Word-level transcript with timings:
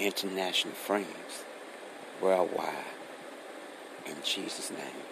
international 0.00 0.74
friends 0.74 1.44
worldwide 2.22 2.84
in 4.06 4.14
Jesus' 4.24 4.70
name. 4.70 5.04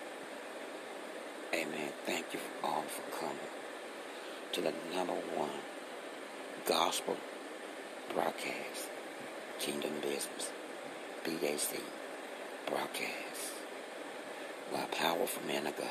Amen. 1.54 1.90
Thank 2.06 2.26
you 2.34 2.40
all 2.62 2.82
for 2.82 3.02
coming 3.18 3.36
to 4.52 4.60
the 4.60 4.72
number 4.94 5.14
one 5.36 5.50
gospel 6.66 7.16
broadcast, 8.14 8.88
Kingdom 9.58 9.92
Business, 10.02 10.52
BAC 11.24 11.80
broadcast 12.66 13.52
by 14.72 14.80
powerful 14.92 15.42
man 15.46 15.66
of 15.66 15.76
God, 15.76 15.88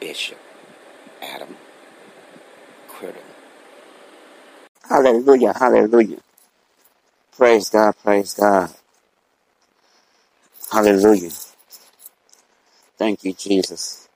Bishop 0.00 0.38
Adam 1.22 1.56
Criddle. 2.88 3.16
Hallelujah, 4.88 5.54
hallelujah. 5.58 6.18
Praise 7.36 7.70
God, 7.70 7.94
praise 8.04 8.34
God. 8.34 8.70
Hallelujah. 10.72 11.30
Thank 12.98 13.24
you, 13.24 13.34
Jesus. 13.34 14.08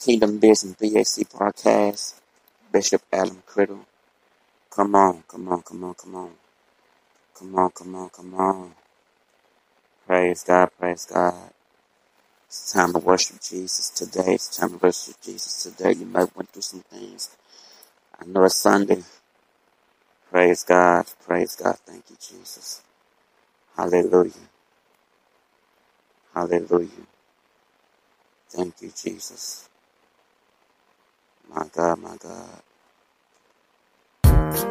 Kingdom 0.00 0.38
Business 0.38 0.76
BAC 0.76 1.30
broadcast, 1.30 2.20
Bishop 2.72 3.02
Adam 3.12 3.42
Criddle. 3.48 3.86
Come 4.70 4.94
on, 4.96 5.24
come 5.28 5.48
on, 5.48 5.62
come 5.62 5.84
on, 5.84 5.94
come 5.94 6.16
on. 6.16 6.30
Come 7.34 7.56
on, 7.56 7.70
come 7.70 7.94
on, 7.96 8.10
come 8.10 8.34
on. 8.34 8.72
Praise 10.06 10.44
God, 10.44 10.70
praise 10.78 11.06
God. 11.06 11.50
It's 12.48 12.72
time 12.72 12.92
to 12.94 13.00
worship 13.00 13.40
Jesus 13.42 13.90
today. 13.90 14.34
It's 14.34 14.56
time 14.56 14.70
to 14.70 14.78
worship 14.78 15.16
Jesus 15.22 15.64
today. 15.64 15.94
You 15.94 16.06
might 16.06 16.36
went 16.36 16.50
through 16.50 16.62
some 16.62 16.80
things. 16.82 17.36
I 18.20 18.26
know 18.26 18.44
it's 18.44 18.56
Sunday. 18.56 19.02
Praise 20.34 20.64
God, 20.64 21.06
praise 21.28 21.56
God. 21.56 21.76
Thank 21.86 22.10
you, 22.10 22.16
Jesus. 22.20 22.82
Hallelujah. 23.76 24.32
Hallelujah. 26.34 26.88
Thank 28.50 28.82
you, 28.82 28.92
Jesus. 28.96 29.68
My 31.54 31.66
God, 31.74 32.00
my 32.00 32.16
God. 32.18 32.62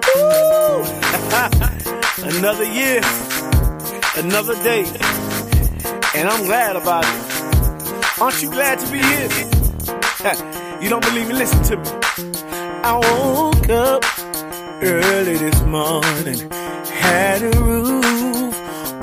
Another 2.23 2.65
year, 2.65 3.01
another 4.17 4.55
day, 4.63 4.85
and 6.15 6.29
I'm 6.29 6.45
glad 6.45 6.75
about 6.75 7.05
it. 7.05 7.41
Aren't 8.21 8.41
you 8.43 8.51
glad 8.51 8.77
to 8.79 8.91
be 8.91 8.99
here? 8.99 9.29
you 10.81 10.89
don't 10.89 11.03
believe 11.05 11.27
me? 11.29 11.35
Listen 11.35 11.63
to 11.63 11.77
me. 11.77 12.01
I 12.83 12.93
woke 12.95 13.69
up 13.69 14.03
early 14.85 15.37
this 15.37 15.61
morning, 15.61 16.49
had 16.89 17.41
a 17.43 17.59
roof 17.59 18.55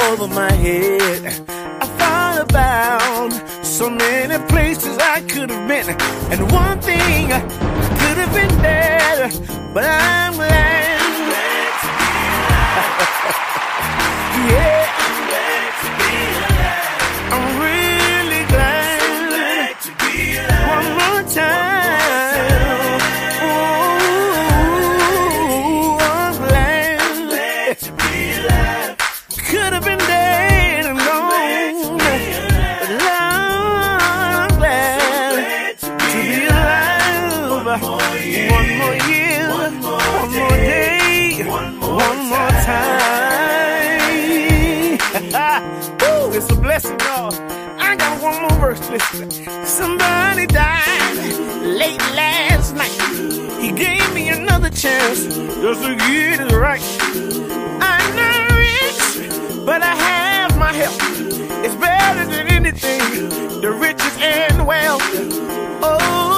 over 0.02 0.28
my 0.28 0.52
head. 0.52 1.26
I 1.48 1.86
thought 1.98 2.40
about 2.42 3.64
so 3.64 3.88
many 3.88 4.38
places 4.48 4.98
I 4.98 5.20
could 5.22 5.50
have 5.50 5.68
been, 5.68 5.88
and 6.32 6.52
one 6.52 6.80
thing 6.80 7.28
could 7.28 8.18
have 8.22 8.34
been 8.34 8.62
better, 8.62 9.28
but 9.72 9.84
I'm 9.84 10.34
glad. 10.34 10.59
Somebody 48.98 50.46
died 50.46 51.36
late 51.62 52.00
last 52.12 52.74
night. 52.74 52.90
He 53.60 53.70
gave 53.70 54.12
me 54.12 54.30
another 54.30 54.68
chance 54.68 55.22
just 55.22 55.82
to 55.84 55.94
get 55.94 56.40
it 56.40 56.52
right. 56.52 56.82
I'm 57.80 58.16
not 58.16 58.50
rich, 58.50 59.64
but 59.64 59.80
I 59.82 59.94
have 59.94 60.58
my 60.58 60.72
health. 60.72 60.98
It's 61.64 61.76
better 61.76 62.26
than 62.26 62.48
anything, 62.48 63.60
the 63.60 63.70
riches 63.70 64.16
and 64.18 64.66
wealth. 64.66 65.02
Oh 65.82 66.29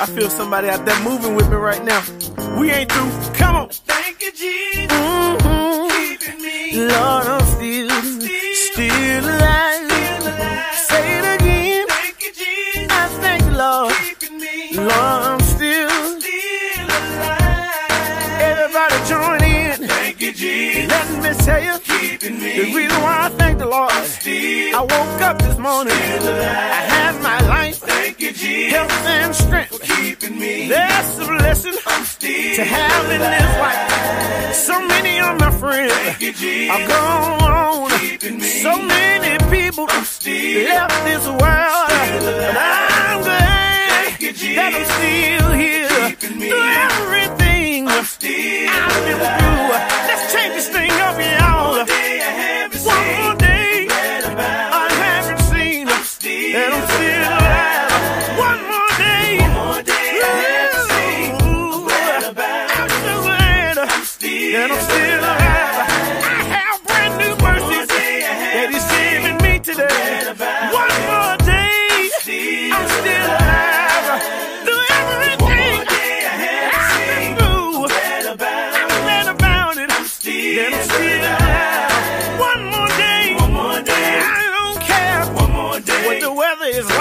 I 0.00 0.06
feel 0.06 0.30
somebody 0.30 0.68
out 0.68 0.84
there 0.86 0.98
moving 1.02 1.34
with 1.34 1.48
me 1.50 1.56
right 1.56 1.84
now. 1.84 2.02
We 2.58 2.70
ain't 2.70 2.90
through. 2.90 3.10
Come 3.34 3.56
on. 3.56 3.68
Thank 3.68 4.22
you, 4.22 4.32
Jesus. 4.32 4.90
Mhm. 4.90 5.90
Keeping 5.90 6.40
me. 6.42 6.88
Lord, 6.88 7.26
I'm 7.26 7.46
still, 7.46 7.90
still 8.72 9.24
alive. 9.28 9.90
Say 10.88 11.18
it 11.18 11.40
again. 11.40 11.86
Thank 11.88 12.22
you, 12.22 12.32
Jesus. 12.32 12.88
I 12.90 13.08
thank 13.20 13.42
you, 13.44 13.50
Lord. 13.52 13.92
Keeping 13.94 14.38
me. 14.40 14.76
Lord, 14.76 14.90
I'm 15.30 15.40
still. 15.40 15.90
Still 16.20 16.88
alive. 17.00 18.40
Everybody 18.50 18.94
join 19.12 19.42
in. 19.44 19.88
Thank 19.88 20.20
you, 20.22 20.32
Jesus. 20.32 20.88
Let 20.88 21.22
me 21.22 21.44
tell 21.44 21.62
you 21.62 21.78
Keeping 21.80 22.38
the 22.40 22.72
reason 22.74 23.02
why 23.02 23.26
I 23.26 23.28
thank 23.36 23.58
the 23.58 23.66
Lord. 23.66 23.92
Still. 23.92 24.76
I 24.76 24.80
woke 24.80 25.20
up 25.28 25.38
this 25.42 25.58
morning. 25.58 25.92
I 25.92 25.96
had 25.96 26.88
my 26.88 26.89
health, 28.70 29.06
and 29.06 29.34
strength. 29.34 29.80
Keeping 29.82 30.38
me. 30.38 30.68
That's 30.68 31.18
a 31.18 31.26
blessing 31.26 31.72
Still. 32.04 32.56
to 32.56 32.64
have 32.64 33.04
in 33.10 33.20
this 33.20 33.52
life. 33.64 34.54
So 34.54 34.74
many 34.86 35.20
of 35.20 35.38
my 35.38 35.50
friends 35.50 35.92
you, 36.40 36.70
are 36.70 36.86
gone. 36.88 37.90
So 38.62 38.72
many 38.82 39.32
people 39.50 39.88
Still. 40.04 40.64
left 40.68 41.04
this 41.04 41.26
world. 41.26 41.88
But 42.26 42.56
I'm 42.56 43.22
glad 43.22 44.20
you, 44.20 44.54
that 44.54 44.72
I'm 44.78 44.86
still 44.98 45.50
here. 45.64 45.88
Through 46.50 46.68
everything 46.86 47.88
Still. 48.04 48.68
I've 48.68 49.04
been 49.06 49.18
through. 49.18 49.49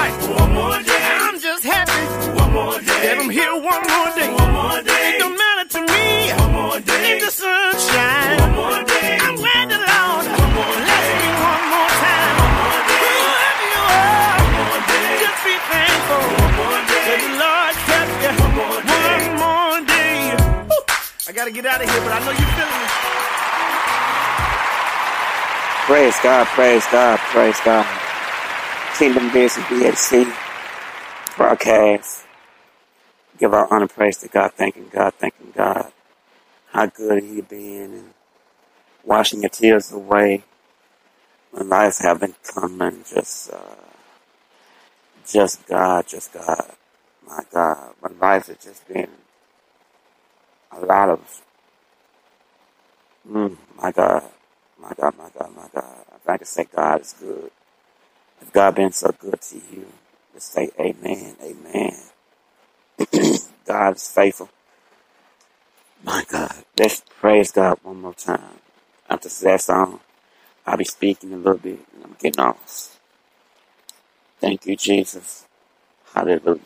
Weather 0.07 0.47
more 0.53 0.81
day. 0.83 1.03
I'm 1.27 1.39
just 1.39 1.63
happy 1.63 2.03
One 2.39 2.53
more 2.53 2.79
day. 2.79 2.99
that 3.03 3.17
I'm 3.19 3.29
here 3.29 3.53
one 3.53 3.83
more 3.91 4.09
day. 4.15 4.29
One 4.33 4.53
more 4.53 4.81
day. 4.81 5.15
It 5.15 5.19
don't 5.19 5.37
matter 5.37 5.65
to 5.75 5.79
me 5.91 6.31
if 7.11 7.25
the 7.25 7.31
sun 7.31 7.73
shines. 7.91 8.41
I'm 8.41 9.35
glad 9.35 9.65
the 9.69 9.79
Lord 9.79 10.25
bless 10.25 11.07
me 11.19 11.29
one 11.51 11.65
more 11.73 11.91
time. 12.03 12.35
One 12.39 12.55
more 12.59 12.81
day. 12.89 13.03
Whoever 13.23 13.67
you 13.75 13.83
are, 13.99 14.37
one 14.39 14.53
more 14.71 14.81
day. 14.87 15.09
just 15.23 15.41
be 15.45 15.55
thankful 15.71 16.23
One 16.43 16.55
more 16.59 16.81
day. 16.89 17.03
that 17.07 17.19
the 17.25 17.33
Lord 17.43 17.75
kept 17.89 18.11
you 18.23 18.31
one 18.39 19.27
more 19.43 19.79
day. 19.85 20.19
Whew. 20.69 20.83
I 21.27 21.31
gotta 21.33 21.51
get 21.51 21.65
out 21.65 21.81
of 21.83 21.89
here, 21.89 22.01
but 22.05 22.13
I 22.13 22.19
know 22.25 22.33
you're 22.33 22.53
feeling 22.57 22.79
me. 22.81 22.87
Praise 25.89 26.17
God, 26.21 26.45
praise 26.53 26.85
God, 26.91 27.17
praise 27.33 27.59
God. 27.65 27.85
Kingdom 28.99 29.31
Business 29.31 29.65
BAC 29.69 30.27
broadcast. 31.37 32.25
Give 33.39 33.53
our 33.53 33.73
honor 33.73 33.87
praise 33.87 34.17
to 34.17 34.27
God, 34.27 34.53
thanking 34.53 34.89
God, 34.91 35.13
thanking 35.15 35.53
God. 35.55 35.93
How 36.71 36.87
good 36.87 37.23
He 37.23 37.41
been 37.41 37.93
and 37.93 38.13
washing 39.05 39.41
your 39.41 39.49
tears 39.49 39.91
away 39.91 40.43
when 41.51 41.69
lives 41.69 41.99
have 41.99 42.19
been 42.19 42.35
coming. 42.43 43.03
Just, 43.09 43.53
uh, 43.53 43.75
just 45.27 45.65
God, 45.67 46.07
just 46.07 46.33
God. 46.33 46.73
My 47.27 47.43
God, 47.53 47.93
when 48.01 48.19
life 48.19 48.47
has 48.47 48.57
just 48.57 48.87
been 48.87 49.09
a 50.71 50.81
lot 50.85 51.09
of, 51.09 51.41
mm, 53.29 53.57
my 53.81 53.91
God, 53.91 54.23
my 54.81 54.93
God, 54.99 55.17
my 55.17 55.29
God, 55.37 55.55
my 55.55 55.67
God. 55.73 56.05
If 56.15 56.29
I 56.29 56.37
can 56.37 56.47
say 56.47 56.65
God 56.75 57.01
is 57.01 57.13
good, 57.19 57.51
if 58.41 58.53
God 58.53 58.75
been 58.75 58.91
so 58.91 59.11
good 59.19 59.41
to 59.41 59.55
you, 59.55 59.87
just 60.33 60.53
say 60.53 60.69
amen, 60.79 61.35
amen. 61.43 61.97
God 63.65 63.95
is 63.95 64.09
faithful. 64.11 64.49
My 66.03 66.23
God. 66.29 66.53
Let's 66.77 67.03
praise 67.19 67.51
God 67.51 67.79
one 67.83 68.01
more 68.01 68.13
time. 68.13 68.59
After 69.09 69.29
that 69.29 69.61
song, 69.61 69.99
I'll 70.65 70.77
be 70.77 70.85
speaking 70.85 71.33
a 71.33 71.37
little 71.37 71.57
bit 71.57 71.79
and 71.95 72.05
I'm 72.05 72.15
getting 72.19 72.39
off. 72.41 72.99
Thank 74.39 74.65
you, 74.65 74.75
Jesus. 74.75 75.45
Hallelujah. 76.13 76.61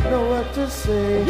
To 0.00 0.10
know 0.10 0.28
what 0.28 0.52
to 0.52 0.68
say. 0.68 1.24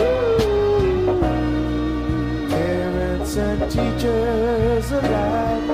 Parents 2.48 3.36
and 3.36 3.60
teachers 3.70 4.90
alike 4.90 5.66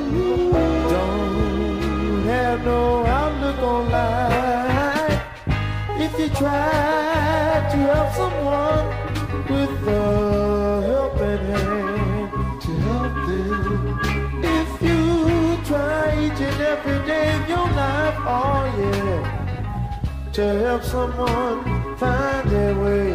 don't 0.93 2.25
have 2.25 2.65
no 2.65 3.07
outlook 3.07 3.59
on 3.59 3.91
life. 3.91 5.23
If 6.05 6.19
you 6.19 6.29
try 6.41 7.69
to 7.73 7.79
help 7.93 8.13
someone 8.21 8.87
with 9.49 9.89
a 9.89 10.83
helping 10.93 11.45
hand 11.53 12.61
to 12.63 12.71
help 12.89 13.15
them. 13.27 14.01
If 14.61 14.71
you 14.83 15.01
try 15.65 16.07
each 16.25 16.41
and 16.49 16.61
every 16.73 17.01
day 17.07 17.37
of 17.37 17.49
your 17.49 17.69
life, 17.83 18.19
oh 18.39 18.63
yeah, 18.79 20.31
to 20.33 20.43
help 20.65 20.83
someone 20.83 21.82
find 22.03 22.51
their 22.51 22.75
way. 22.75 23.12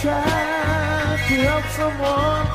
Try 0.00 1.16
to 1.28 1.34
help 1.48 1.64
someone 1.80 2.46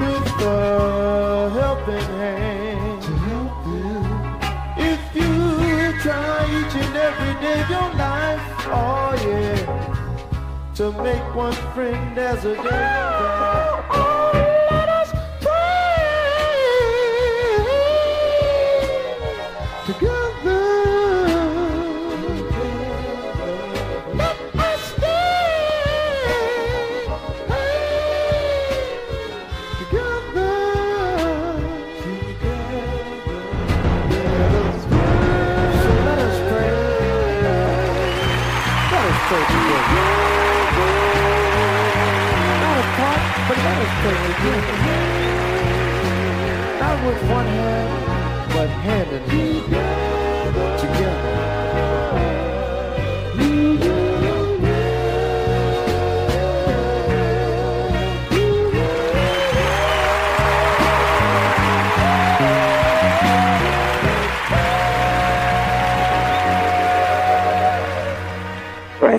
with 0.00 0.42
a 0.42 1.50
helping 1.60 2.08
hand, 2.20 3.02
to 3.02 3.12
help 3.30 3.66
you. 3.66 4.84
If 4.90 5.00
you 5.14 5.98
try 6.00 6.44
each 6.58 6.74
and 6.74 6.96
every 6.96 7.34
day 7.40 7.62
of 7.62 7.70
your 7.70 7.90
life, 7.94 8.42
oh 8.66 9.12
yeah, 9.26 10.72
to 10.74 10.92
make 11.02 11.34
one 11.34 11.54
friend 11.74 12.18
as 12.18 12.44
a 12.44 12.54
day. 12.62 14.09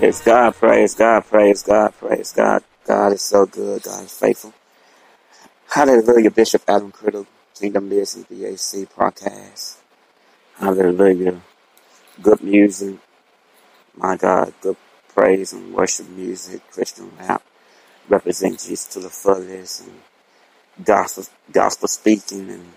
Praise 0.01 0.22
God, 0.22 0.55
praise 0.55 0.96
God, 0.96 1.25
praise 1.27 1.62
God, 1.62 1.93
praise 1.93 2.31
God. 2.31 2.63
God 2.88 3.13
is 3.13 3.22
so 3.22 3.46
good. 3.46 3.84
God 3.84 4.03
is 4.03 4.17
faithful. 4.17 4.51
Hallelujah, 5.70 6.31
Bishop 6.31 6.63
Adam 6.67 6.91
Criddle, 6.91 7.27
Kingdom 7.53 7.88
Business 7.88 8.25
BAC 8.25 8.89
podcast. 8.89 9.75
Hallelujah. 10.58 11.39
Good 12.20 12.41
music. 12.41 12.96
My 13.96 14.17
God, 14.17 14.55
good 14.62 14.77
praise 15.13 15.53
and 15.53 15.72
worship 15.72 16.10
music, 16.10 16.63
Christian 16.72 17.12
rap. 17.20 17.43
Represent 18.10 18.53
Jesus 18.53 18.88
to 18.88 19.01
the 19.01 19.10
fullest 19.12 19.81
and 19.81 20.01
gospel, 20.84 21.25
gospel 21.51 21.88
speaking 21.88 22.50
and 22.50 22.72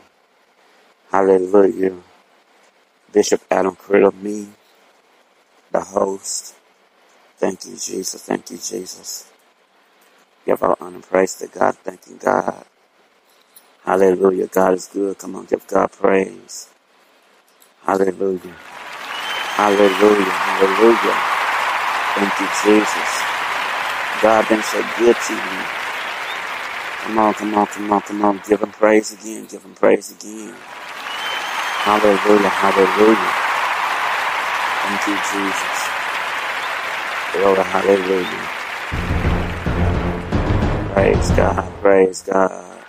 hallelujah. 1.10 1.96
Bishop 3.14 3.40
Adam 3.50 3.76
Criddle, 3.76 4.12
me, 4.20 4.48
the 5.72 5.80
host. 5.80 6.56
Thank 7.38 7.66
you, 7.66 7.72
Jesus. 7.72 8.22
Thank 8.24 8.50
you, 8.50 8.58
Jesus. 8.58 9.30
Give 10.46 10.62
our 10.62 10.76
honor 10.80 10.96
and 10.96 11.04
praise 11.04 11.34
to 11.36 11.48
God. 11.48 11.76
Thanking 11.76 12.18
God. 12.18 12.64
Hallelujah. 13.84 14.48
God 14.48 14.74
is 14.74 14.88
good. 14.88 15.18
Come 15.18 15.36
on, 15.36 15.46
give 15.46 15.66
God 15.68 15.92
praise. 15.92 16.70
Hallelujah. 17.84 18.56
Hallelujah. 19.42 20.32
Hallelujah. 20.32 21.16
Thank 22.02 22.40
you, 22.40 22.48
Jesus. 22.64 23.22
God 24.22 24.48
been 24.48 24.62
so 24.62 24.82
good 24.98 25.16
to 25.16 25.34
you. 25.34 25.64
Come 26.90 27.18
on, 27.18 27.34
come 27.34 27.54
on, 27.54 27.66
come 27.66 27.92
on, 27.92 28.00
come 28.02 28.24
on. 28.24 28.42
Give 28.48 28.62
him 28.62 28.70
praise 28.72 29.12
again. 29.12 29.46
Give 29.46 29.62
him 29.62 29.74
praise 29.74 30.12
again. 30.12 30.54
Hallelujah. 31.70 32.50
Hallelujah. 32.50 33.32
Thank 34.70 35.06
you, 35.08 35.16
Jesus. 35.16 35.93
Glory, 37.34 37.64
hallelujah. 37.64 38.50
Praise 40.92 41.30
God, 41.32 41.72
praise 41.80 42.22
God. 42.22 42.86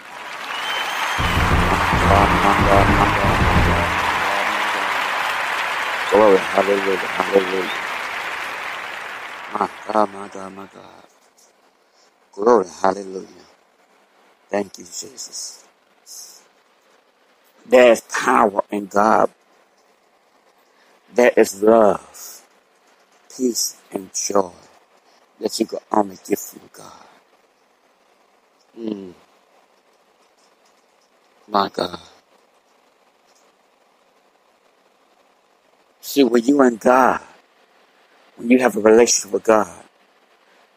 Glory, 6.11 6.39
hallelujah, 6.39 6.97
hallelujah. 6.97 7.71
My 9.53 9.69
God, 9.87 10.13
my 10.13 10.27
God, 10.29 10.53
my 10.53 10.67
God. 10.73 11.05
Glory, 12.33 12.67
hallelujah. 12.81 13.47
Thank 14.49 14.77
you, 14.79 14.85
Jesus. 14.85 15.65
There 17.65 17.91
is 17.93 18.01
power 18.01 18.63
in 18.71 18.87
God. 18.87 19.31
There 21.13 21.33
is 21.37 21.63
love, 21.63 22.34
peace, 23.35 23.77
and 23.91 24.11
joy 24.13 24.51
that 25.39 25.59
you 25.59 25.65
can 25.65 25.79
only 25.91 26.17
get 26.27 26.39
from 26.39 26.61
God. 26.73 27.07
Mm, 28.79 29.13
my 31.47 31.69
God. 31.69 31.99
See, 36.01 36.23
when 36.23 36.43
you 36.43 36.61
and 36.61 36.79
God, 36.79 37.21
when 38.37 38.49
you 38.51 38.59
have 38.59 38.75
a 38.77 38.79
relationship 38.79 39.31
with 39.33 39.43
God, 39.43 39.83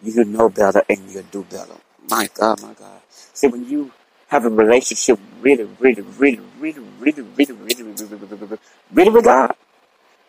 you 0.03 0.25
know 0.25 0.49
better 0.49 0.83
and 0.89 1.11
you 1.11 1.23
do 1.31 1.45
better. 1.45 1.75
My 2.09 2.29
God, 2.35 2.63
my 2.63 2.75
God. 2.75 3.01
See, 3.09 3.49
when 3.49 3.69
you 3.69 3.93
have 4.29 4.45
a 4.45 4.51
relationship 4.51 5.19
really, 5.41 5.65
really, 5.81 6.03
really, 6.03 6.41
really, 6.59 6.81
really, 7.01 7.23
really, 7.23 7.53
really, 7.53 7.53
really, 7.53 7.93
really, 7.93 8.17
really, 8.17 8.59
really 8.93 9.11
with 9.11 9.25
God, 9.25 9.55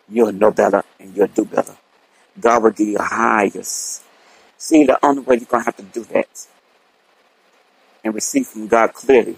you'll 0.08 0.32
know 0.32 0.50
better 0.50 0.82
and 0.98 1.16
you'll 1.16 1.28
do 1.28 1.44
better. 1.44 1.76
God 2.40 2.62
will 2.62 2.70
give 2.70 2.88
you 2.88 2.98
highest. 2.98 4.02
See, 4.58 4.84
the 4.84 4.98
only 5.04 5.22
way 5.22 5.36
you're 5.36 5.46
going 5.46 5.62
to 5.62 5.66
have 5.66 5.76
to 5.76 5.82
do 5.82 6.04
that 6.04 6.46
and 8.04 8.14
receive 8.14 8.46
from 8.46 8.68
God 8.68 8.92
clearly, 8.94 9.36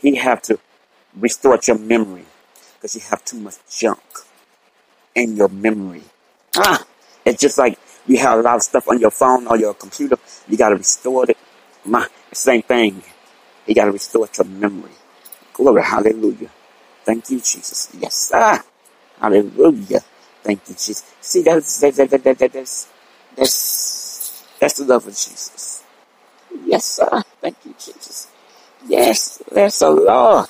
He 0.00 0.16
have 0.16 0.42
to 0.42 0.58
restore 1.16 1.58
your 1.66 1.78
memory 1.78 2.24
because 2.74 2.94
you 2.94 3.02
have 3.10 3.24
too 3.24 3.38
much 3.38 3.56
junk 3.70 4.00
in 5.14 5.36
your 5.36 5.48
memory. 5.48 6.02
Ah, 6.56 6.84
it's 7.24 7.40
just 7.40 7.58
like 7.58 7.78
you 8.06 8.18
have 8.18 8.38
a 8.38 8.42
lot 8.42 8.56
of 8.56 8.62
stuff 8.62 8.88
on 8.88 8.98
your 9.00 9.10
phone 9.10 9.46
or 9.46 9.56
your 9.58 9.74
computer. 9.74 10.16
You 10.48 10.56
got 10.56 10.70
to 10.70 10.76
restore 10.76 11.30
it. 11.30 11.36
My 11.84 12.06
same 12.32 12.62
thing. 12.62 13.02
You 13.66 13.74
got 13.74 13.86
to 13.86 13.92
restore 13.92 14.28
your 14.36 14.46
memory. 14.46 14.90
Glory, 15.52 15.82
hallelujah. 15.82 16.50
Thank 17.04 17.30
you, 17.30 17.38
Jesus. 17.38 17.90
Yes, 17.98 18.14
sir. 18.14 18.60
Hallelujah. 19.20 20.00
Thank 20.42 20.68
you, 20.68 20.74
Jesus. 20.74 21.04
See, 21.20 21.42
that's 21.42 21.80
that, 21.80 21.94
that, 21.94 22.10
that, 22.10 22.24
that, 22.24 22.38
that, 22.38 22.52
that's 22.52 22.88
that's 23.36 24.44
that's 24.60 24.74
the 24.78 24.84
love 24.84 25.06
of 25.06 25.12
Jesus. 25.12 25.84
Yes, 26.64 26.84
sir. 26.84 27.22
Thank 27.40 27.56
you, 27.64 27.74
Jesus. 27.78 28.28
Yes, 28.86 29.42
that's 29.50 29.78
the 29.80 29.90
Lord. 29.90 30.48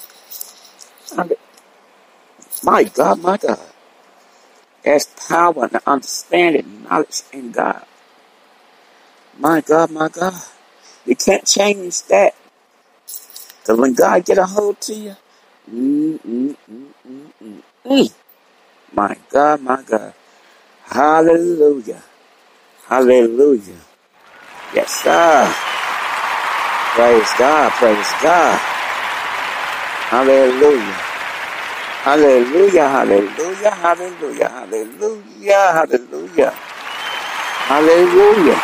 My 2.65 2.85
God, 2.85 3.21
my 3.21 3.37
God. 3.37 3.59
There's 4.83 5.07
power 5.07 5.69
and 5.71 5.81
understanding, 5.87 6.85
knowledge 6.85 7.23
in 7.33 7.53
God. 7.53 7.85
My 9.39 9.61
God, 9.61 9.91
my 9.91 10.09
God. 10.09 10.35
You 11.07 11.17
can't 11.17 11.47
change 11.47 12.03
that. 12.05 12.35
Because 13.61 13.79
when 13.79 13.95
God 13.95 14.25
get 14.25 14.39
a 14.39 14.47
hold 14.47 14.81
to 14.83 14.95
you, 14.95 15.17
mm, 15.71 16.19
mm, 16.21 16.57
mm, 16.71 16.87
mm, 17.09 17.33
mm, 17.43 17.63
mm. 17.85 18.15
My 18.95 19.17
God, 19.31 19.61
my 19.63 19.83
God. 19.83 20.15
Hallelujah. 20.85 22.03
Hallelujah. 22.87 23.81
Yes, 24.75 24.91
sir. 25.03 25.53
Praise 26.95 27.33
God. 27.39 27.73
Praise 27.73 28.13
God. 28.23 28.59
Hallelujah. 30.13 31.01
Hallelujah. 32.05 32.89
Hallelujah. 32.89 33.71
Hallelujah. 33.71 34.49
Hallelujah. 34.49 35.73
Hallelujah. 35.73 36.53
Hallelujah. 37.71 38.61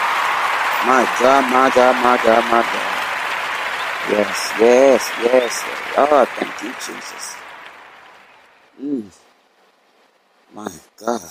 My 0.87 1.03
God, 1.21 1.45
my 1.51 1.71
God, 1.75 1.95
my 2.03 2.17
God, 2.23 2.45
my 2.51 2.63
God. 2.63 2.99
Yes, 4.11 4.53
yes, 4.59 5.11
yes. 5.23 5.65
Oh, 5.97 6.25
thank 6.25 6.63
you, 6.63 6.73
Jesus. 6.81 7.37
Mm, 8.81 9.05
my 10.53 10.71
God. 10.97 11.31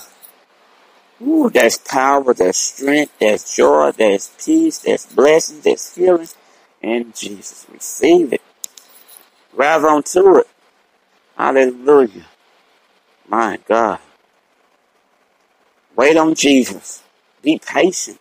Ooh, 1.21 1.49
there's 1.49 1.77
power, 1.77 2.33
there's 2.33 2.57
strength, 2.57 3.13
there's 3.19 3.55
joy, 3.55 3.91
there's 3.91 4.29
peace, 4.43 4.79
there's 4.79 5.05
blessing, 5.05 5.61
there's 5.61 5.95
healing. 5.95 6.27
And 6.81 7.15
Jesus, 7.15 7.65
receive 7.71 8.33
it. 8.33 8.41
Grab 9.55 9.83
onto 9.83 10.37
it. 10.37 10.47
Hallelujah. 11.35 12.25
My 13.27 13.59
God. 13.67 13.99
Wait 15.95 16.15
on 16.15 16.35
Jesus. 16.35 17.03
Be 17.41 17.59
patient. 17.59 18.19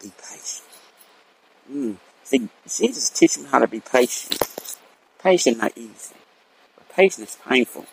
Be 0.00 0.12
patient. 0.16 0.66
Mm. 1.70 1.96
See, 2.22 2.48
Jesus 2.64 3.10
teach 3.10 3.38
me 3.38 3.46
how 3.50 3.58
to 3.58 3.66
be 3.66 3.80
patient. 3.80 4.40
Patient 5.20 5.58
not 5.58 5.72
easy. 5.76 6.14
But 6.76 6.88
patient 6.90 7.28
is 7.28 7.38
painful. 7.48 7.86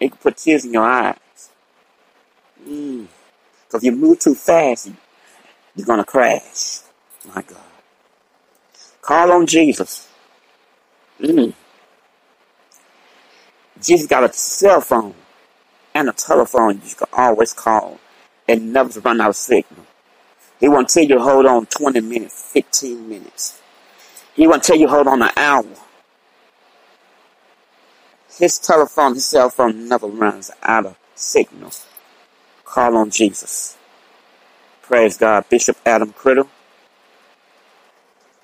It 0.00 0.10
can 0.10 0.18
put 0.18 0.36
tears 0.36 0.64
in 0.64 0.72
your 0.72 0.84
eyes. 0.84 1.16
Mm. 2.66 3.06
Because 3.66 3.84
if 3.84 3.84
you 3.84 3.92
move 3.92 4.18
too 4.18 4.34
fast, 4.34 4.90
you're 5.74 5.96
to 5.96 6.04
crash. 6.04 6.80
My 7.34 7.42
God. 7.42 7.58
Call 9.02 9.32
on 9.32 9.46
Jesus. 9.46 10.08
Mm. 11.20 11.54
Jesus 13.80 14.06
got 14.06 14.24
a 14.24 14.32
cell 14.32 14.80
phone 14.80 15.14
and 15.94 16.08
a 16.08 16.12
telephone 16.12 16.80
you 16.84 16.94
can 16.94 17.08
always 17.12 17.52
call 17.52 17.98
and 18.48 18.72
never 18.72 19.00
run 19.00 19.20
out 19.20 19.30
of 19.30 19.36
signal. 19.36 19.86
He 20.60 20.68
won't 20.68 20.88
tell 20.88 21.02
you 21.02 21.16
to 21.16 21.20
hold 21.20 21.46
on 21.46 21.66
20 21.66 22.00
minutes, 22.00 22.50
15 22.52 23.08
minutes. 23.08 23.60
He 24.34 24.46
won't 24.46 24.62
tell 24.62 24.76
you 24.76 24.88
hold 24.88 25.06
on 25.06 25.22
an 25.22 25.30
hour. 25.36 25.64
His 28.38 28.58
telephone, 28.58 29.14
his 29.14 29.26
cell 29.26 29.48
phone 29.48 29.88
never 29.88 30.06
runs 30.06 30.50
out 30.62 30.86
of 30.86 30.96
signal. 31.14 31.70
Call 32.64 32.96
on 32.96 33.10
Jesus. 33.10 33.76
Praise 34.82 35.16
God. 35.16 35.48
Bishop 35.48 35.78
Adam 35.86 36.12
Criddle. 36.12 36.48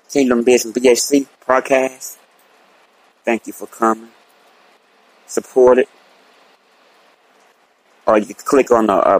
Kingdom 0.09 0.43
Business 0.43 0.73
BAC 0.73 1.27
podcast. 1.47 2.17
Thank 3.23 3.47
you 3.47 3.53
for 3.53 3.67
coming. 3.67 4.09
Support 5.27 5.77
it. 5.79 5.89
Or 8.05 8.17
you 8.17 8.33
click 8.33 8.71
on 8.71 8.87
the 8.87 8.93
uh, 8.93 9.19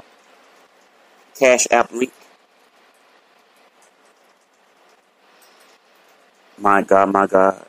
Cash 1.39 1.67
App 1.71 1.91
link. 1.91 2.11
My 6.57 6.81
God, 6.81 7.11
my 7.11 7.27
God. 7.27 7.65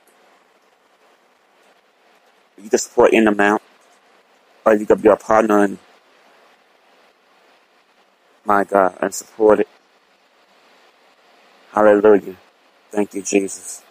You 2.63 2.71
can 2.71 2.79
support 2.79 3.13
in 3.13 3.25
the 3.25 3.33
amount. 3.33 3.63
Or 4.67 4.75
you 4.75 4.87
can 4.87 5.01
be 5.01 5.09
a 5.11 5.17
partner 5.17 5.65
and 5.65 5.79
my 8.47 8.65
God 8.65 8.99
and 9.03 9.15
support 9.15 9.61
it. 9.61 9.69
Hallelujah. 11.73 12.37
Thank 12.93 13.15
you, 13.15 13.23
Jesus. 13.23 13.84